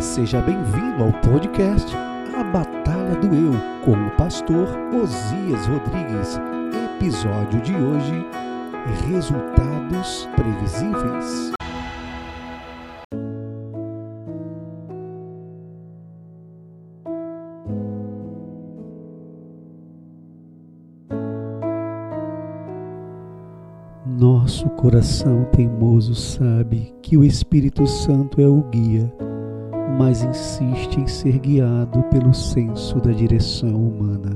[0.00, 1.94] Seja bem-vindo ao podcast
[2.34, 3.52] A Batalha do Eu,
[3.84, 6.36] com o pastor Osias Rodrigues.
[6.96, 8.26] Episódio de hoje:
[9.06, 11.59] Resultados Previsíveis.
[24.18, 29.10] Nosso coração teimoso sabe que o Espírito Santo é o guia,
[29.96, 34.34] mas insiste em ser guiado pelo senso da direção humana.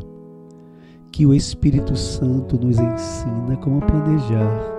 [1.10, 4.72] Que o Espírito Santo nos ensina como planejar,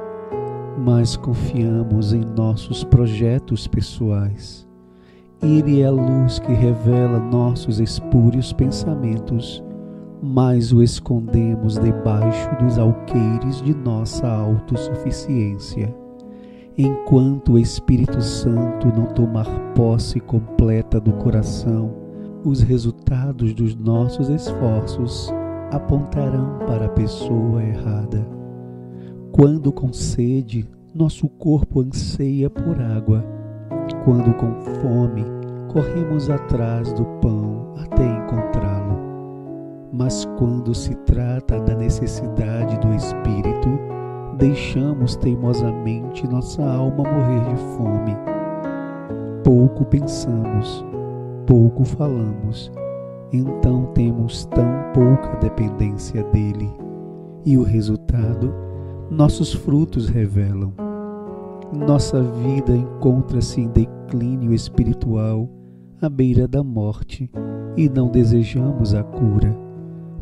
[0.80, 4.66] mas confiamos em nossos projetos pessoais.
[5.44, 9.62] Ele é a luz que revela nossos espúrios pensamentos
[10.26, 15.96] mas o escondemos debaixo dos alqueires de nossa autossuficiência.
[16.76, 21.94] Enquanto o Espírito Santo não tomar posse completa do coração,
[22.44, 25.32] os resultados dos nossos esforços
[25.72, 28.28] apontarão para a pessoa errada.
[29.32, 33.24] Quando com sede, nosso corpo anseia por água.
[34.04, 35.24] Quando com fome,
[35.72, 37.45] corremos atrás do pão.
[40.06, 43.68] Mas quando se trata da necessidade do Espírito,
[44.38, 48.16] deixamos teimosamente nossa alma morrer de fome.
[49.44, 50.86] Pouco pensamos,
[51.48, 52.72] pouco falamos,
[53.34, 56.72] então temos tão pouca dependência dele.
[57.44, 58.54] E o resultado,
[59.10, 60.72] nossos frutos revelam.
[61.74, 65.50] Nossa vida encontra-se em declínio espiritual,
[66.00, 67.28] à beira da morte,
[67.76, 69.65] e não desejamos a cura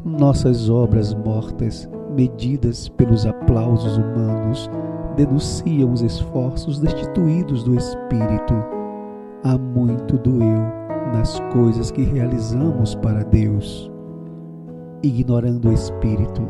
[0.06, 4.70] nossas obras mortas, medidas pelos aplausos humanos,
[5.16, 8.54] denunciam os esforços destituídos do espírito.
[9.44, 10.84] Há muito do eu
[11.14, 13.90] nas coisas que realizamos para Deus.
[15.02, 16.42] Ignorando o espírito,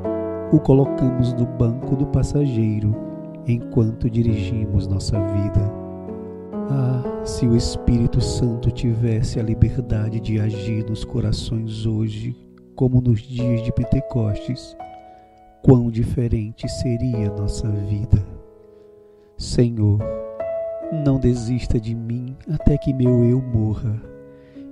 [0.51, 2.95] o colocamos no banco do passageiro
[3.47, 5.83] enquanto dirigimos nossa vida.
[6.69, 12.35] Ah, se o Espírito Santo tivesse a liberdade de agir nos corações hoje,
[12.75, 14.75] como nos dias de Pentecostes,
[15.61, 18.23] quão diferente seria nossa vida.
[19.37, 19.99] Senhor,
[21.05, 24.13] não desista de mim até que meu eu morra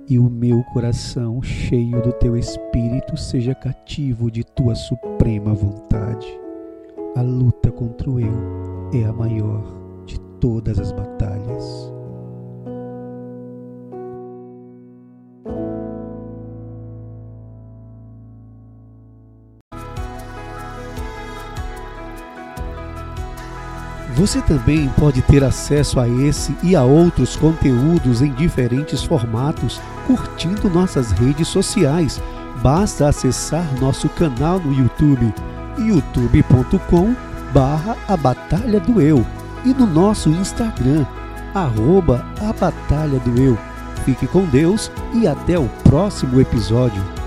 [0.08, 6.26] e o meu coração, cheio do teu espírito, seja cativo de tua suprema vontade.
[7.16, 9.62] A luta contra o eu é a maior
[10.04, 11.71] de todas as batalhas.
[24.14, 30.68] Você também pode ter acesso a esse e a outros conteúdos em diferentes formatos curtindo
[30.68, 32.20] nossas redes sociais.
[32.62, 35.32] Basta acessar nosso canal no YouTube,
[35.78, 37.14] youtube.com
[37.52, 39.24] barra a Batalha do Eu
[39.64, 41.06] e no nosso Instagram,
[41.54, 43.58] arroba a Batalha do Eu.
[44.04, 47.21] Fique com Deus e até o próximo episódio.